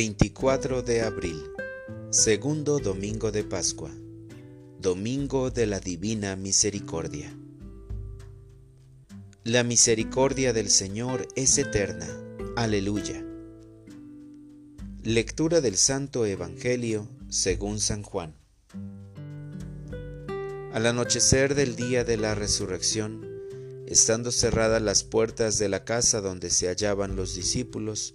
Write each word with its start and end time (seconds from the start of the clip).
24 0.00 0.80
de 0.80 1.02
abril, 1.02 1.42
segundo 2.08 2.78
domingo 2.78 3.30
de 3.30 3.44
Pascua, 3.44 3.90
domingo 4.78 5.50
de 5.50 5.66
la 5.66 5.78
Divina 5.78 6.36
Misericordia. 6.36 7.36
La 9.44 9.62
misericordia 9.62 10.54
del 10.54 10.70
Señor 10.70 11.28
es 11.36 11.58
eterna. 11.58 12.08
Aleluya. 12.56 13.22
Lectura 15.02 15.60
del 15.60 15.76
Santo 15.76 16.24
Evangelio 16.24 17.06
según 17.28 17.78
San 17.78 18.02
Juan. 18.02 18.34
Al 20.72 20.86
anochecer 20.86 21.54
del 21.54 21.76
día 21.76 22.04
de 22.04 22.16
la 22.16 22.34
resurrección, 22.34 23.28
estando 23.86 24.32
cerradas 24.32 24.80
las 24.80 25.04
puertas 25.04 25.58
de 25.58 25.68
la 25.68 25.84
casa 25.84 26.22
donde 26.22 26.48
se 26.48 26.68
hallaban 26.68 27.16
los 27.16 27.34
discípulos, 27.34 28.14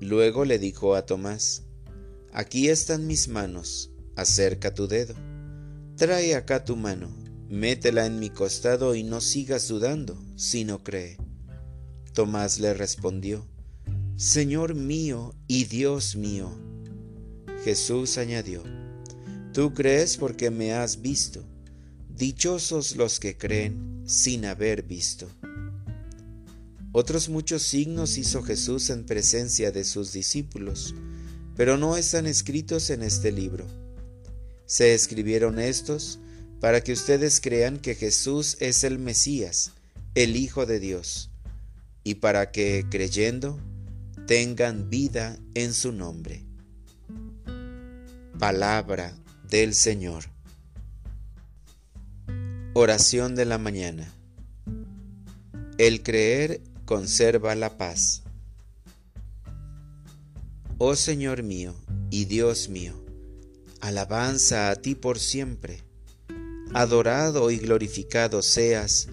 Luego 0.00 0.44
le 0.44 0.58
dijo 0.58 0.94
a 0.94 1.06
Tomás, 1.06 1.62
Aquí 2.32 2.68
están 2.68 3.06
mis 3.06 3.28
manos, 3.28 3.90
acerca 4.14 4.74
tu 4.74 4.86
dedo. 4.86 5.14
Trae 5.96 6.34
acá 6.34 6.64
tu 6.64 6.76
mano, 6.76 7.08
métela 7.48 8.04
en 8.04 8.18
mi 8.18 8.28
costado 8.28 8.94
y 8.94 9.02
no 9.02 9.22
sigas 9.22 9.68
dudando, 9.68 10.22
si 10.36 10.64
no 10.64 10.84
cree. 10.84 11.16
Tomás 12.12 12.60
le 12.60 12.74
respondió, 12.74 13.46
Señor 14.16 14.74
mío 14.74 15.34
y 15.46 15.64
Dios 15.64 16.16
mío. 16.16 16.50
Jesús 17.64 18.18
añadió, 18.18 18.62
Tú 19.54 19.72
crees 19.72 20.18
porque 20.18 20.50
me 20.50 20.74
has 20.74 21.00
visto. 21.00 21.42
Dichosos 22.10 22.96
los 22.96 23.18
que 23.18 23.38
creen 23.38 24.02
sin 24.06 24.44
haber 24.44 24.82
visto. 24.82 25.28
Otros 26.98 27.28
muchos 27.28 27.62
signos 27.62 28.16
hizo 28.16 28.42
Jesús 28.42 28.88
en 28.88 29.04
presencia 29.04 29.70
de 29.70 29.84
sus 29.84 30.14
discípulos, 30.14 30.94
pero 31.54 31.76
no 31.76 31.98
están 31.98 32.26
escritos 32.26 32.88
en 32.88 33.02
este 33.02 33.32
libro. 33.32 33.66
Se 34.64 34.94
escribieron 34.94 35.58
estos 35.58 36.20
para 36.58 36.80
que 36.80 36.94
ustedes 36.94 37.42
crean 37.42 37.76
que 37.80 37.94
Jesús 37.96 38.56
es 38.60 38.82
el 38.82 38.98
Mesías, 38.98 39.72
el 40.14 40.36
Hijo 40.36 40.64
de 40.64 40.80
Dios, 40.80 41.28
y 42.02 42.14
para 42.14 42.50
que, 42.50 42.86
creyendo, 42.90 43.60
tengan 44.26 44.88
vida 44.88 45.38
en 45.52 45.74
su 45.74 45.92
nombre. 45.92 46.46
Palabra 48.38 49.14
del 49.50 49.74
Señor. 49.74 50.24
Oración 52.72 53.34
de 53.34 53.44
la 53.44 53.58
mañana. 53.58 54.10
El 55.76 56.02
creer 56.02 56.62
conserva 56.86 57.54
la 57.56 57.76
paz. 57.76 58.22
Oh 60.78 60.94
Señor 60.94 61.42
mío 61.42 61.74
y 62.10 62.26
Dios 62.26 62.68
mío, 62.68 62.94
alabanza 63.80 64.70
a 64.70 64.76
ti 64.76 64.94
por 64.94 65.18
siempre. 65.18 65.82
Adorado 66.74 67.50
y 67.50 67.58
glorificado 67.58 68.40
seas, 68.40 69.08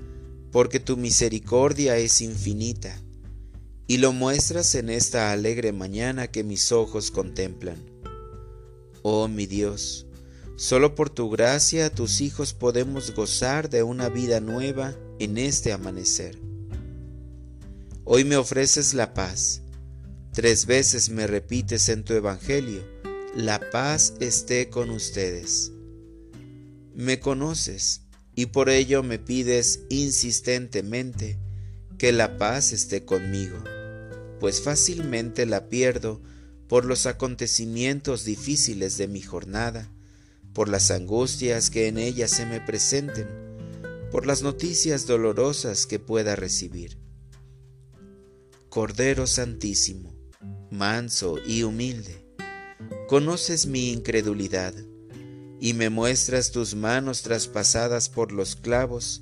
porque 0.52 0.80
tu 0.80 0.98
misericordia 0.98 1.98
es 1.98 2.22
infinita, 2.22 2.96
y 3.88 3.98
lo 3.98 4.14
muestras 4.14 4.76
en 4.76 4.90
esta 4.90 5.32
alegre 5.32 5.72
mañana 5.72 6.28
que 6.28 6.44
mis 6.44 6.72
ojos 6.72 7.10
contemplan. 7.10 7.78
Oh 9.02 9.28
mi 9.28 9.48
Dios, 9.48 10.06
solo 10.58 10.94
por 10.94 11.10
tu 11.10 11.30
gracia 11.30 11.90
tus 11.90 12.22
hijos 12.22 12.54
podemos 12.54 13.16
gozar 13.16 13.70
de 13.70 13.82
una 13.82 14.10
vida 14.10 14.40
nueva 14.40 14.96
en 15.20 15.38
este 15.38 15.72
amanecer. 15.74 16.53
Hoy 18.06 18.26
me 18.26 18.36
ofreces 18.36 18.94
la 18.94 19.14
paz. 19.14 19.62
Tres 20.34 20.66
veces 20.66 21.10
me 21.10 21.26
repites 21.26 21.88
en 21.88 22.04
tu 22.04 22.14
Evangelio, 22.14 22.86
la 23.34 23.62
paz 23.72 24.16
esté 24.20 24.70
con 24.70 24.90
ustedes. 24.90 25.72
Me 26.94 27.22
conoces 27.22 28.02
y 28.36 28.48
por 28.48 28.70
ello 28.70 29.04
me 29.04 29.20
pides 29.20 29.84
insistentemente 29.90 31.40
que 31.98 32.12
la 32.12 32.38
paz 32.38 32.74
esté 32.74 33.06
conmigo, 33.06 33.64
pues 34.42 34.62
fácilmente 34.62 35.46
la 35.46 35.70
pierdo 35.70 36.22
por 36.68 36.84
los 36.84 37.06
acontecimientos 37.06 38.26
difíciles 38.26 38.98
de 38.98 39.08
mi 39.08 39.22
jornada, 39.22 39.90
por 40.52 40.68
las 40.68 40.92
angustias 40.92 41.70
que 41.70 41.88
en 41.88 41.98
ella 41.98 42.28
se 42.28 42.46
me 42.46 42.60
presenten, 42.60 43.30
por 44.12 44.26
las 44.26 44.44
noticias 44.44 45.08
dolorosas 45.08 45.86
que 45.86 46.00
pueda 46.00 46.36
recibir. 46.36 47.03
Cordero 48.74 49.28
Santísimo, 49.28 50.16
manso 50.72 51.36
y 51.46 51.62
humilde, 51.62 52.26
conoces 53.08 53.68
mi 53.68 53.92
incredulidad 53.92 54.74
y 55.60 55.76
me 55.76 55.92
muestras 55.92 56.50
tus 56.50 56.74
manos 56.74 57.22
traspasadas 57.22 58.10
por 58.10 58.32
los 58.32 58.56
clavos 58.56 59.22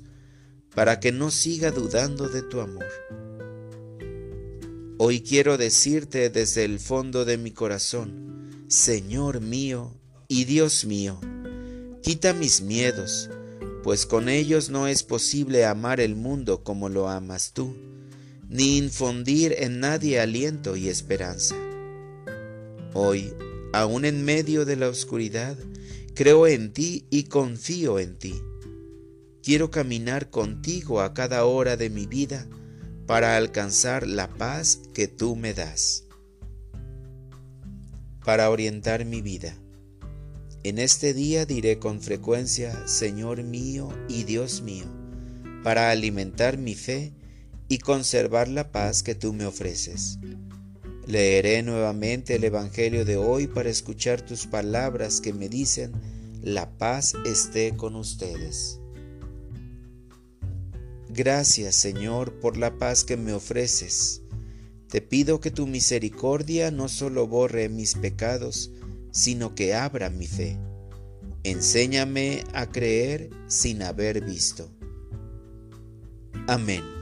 para 0.74 1.00
que 1.00 1.12
no 1.12 1.30
siga 1.30 1.70
dudando 1.70 2.30
de 2.30 2.40
tu 2.40 2.62
amor. 2.62 2.86
Hoy 4.96 5.20
quiero 5.20 5.58
decirte 5.58 6.30
desde 6.30 6.64
el 6.64 6.80
fondo 6.80 7.26
de 7.26 7.36
mi 7.36 7.50
corazón, 7.50 8.64
Señor 8.68 9.42
mío 9.42 9.92
y 10.28 10.46
Dios 10.46 10.86
mío, 10.86 11.20
quita 12.02 12.32
mis 12.32 12.62
miedos, 12.62 13.28
pues 13.82 14.06
con 14.06 14.30
ellos 14.30 14.70
no 14.70 14.88
es 14.88 15.02
posible 15.02 15.66
amar 15.66 16.00
el 16.00 16.16
mundo 16.16 16.64
como 16.64 16.88
lo 16.88 17.10
amas 17.10 17.52
tú 17.52 17.91
ni 18.52 18.76
infundir 18.76 19.54
en 19.58 19.80
nadie 19.80 20.20
aliento 20.20 20.76
y 20.76 20.88
esperanza. 20.88 21.56
Hoy, 22.92 23.32
aun 23.72 24.04
en 24.04 24.26
medio 24.26 24.66
de 24.66 24.76
la 24.76 24.90
oscuridad, 24.90 25.56
creo 26.14 26.46
en 26.46 26.70
ti 26.74 27.06
y 27.08 27.24
confío 27.24 27.98
en 27.98 28.18
ti. 28.18 28.34
Quiero 29.42 29.70
caminar 29.70 30.28
contigo 30.28 31.00
a 31.00 31.14
cada 31.14 31.46
hora 31.46 31.78
de 31.78 31.88
mi 31.88 32.06
vida 32.06 32.46
para 33.06 33.38
alcanzar 33.38 34.06
la 34.06 34.28
paz 34.28 34.80
que 34.92 35.08
tú 35.08 35.34
me 35.34 35.54
das. 35.54 36.04
Para 38.22 38.50
orientar 38.50 39.06
mi 39.06 39.22
vida. 39.22 39.56
En 40.62 40.78
este 40.78 41.14
día 41.14 41.46
diré 41.46 41.78
con 41.78 42.02
frecuencia, 42.02 42.86
Señor 42.86 43.42
mío 43.44 43.88
y 44.10 44.24
Dios 44.24 44.60
mío, 44.60 44.84
para 45.64 45.90
alimentar 45.90 46.58
mi 46.58 46.74
fe 46.74 47.14
y 47.72 47.78
conservar 47.78 48.48
la 48.48 48.70
paz 48.70 49.02
que 49.02 49.14
tú 49.14 49.32
me 49.32 49.46
ofreces. 49.46 50.18
Leeré 51.06 51.62
nuevamente 51.62 52.34
el 52.34 52.44
Evangelio 52.44 53.06
de 53.06 53.16
hoy 53.16 53.46
para 53.46 53.70
escuchar 53.70 54.20
tus 54.20 54.46
palabras 54.46 55.22
que 55.22 55.32
me 55.32 55.48
dicen, 55.48 55.90
la 56.42 56.76
paz 56.76 57.14
esté 57.24 57.74
con 57.74 57.96
ustedes. 57.96 58.78
Gracias 61.08 61.74
Señor 61.74 62.40
por 62.40 62.58
la 62.58 62.76
paz 62.76 63.04
que 63.04 63.16
me 63.16 63.32
ofreces. 63.32 64.20
Te 64.90 65.00
pido 65.00 65.40
que 65.40 65.50
tu 65.50 65.66
misericordia 65.66 66.70
no 66.70 66.90
solo 66.90 67.26
borre 67.26 67.70
mis 67.70 67.94
pecados, 67.94 68.70
sino 69.12 69.54
que 69.54 69.72
abra 69.72 70.10
mi 70.10 70.26
fe. 70.26 70.58
Enséñame 71.42 72.44
a 72.52 72.66
creer 72.66 73.30
sin 73.46 73.82
haber 73.82 74.22
visto. 74.22 74.70
Amén. 76.46 77.01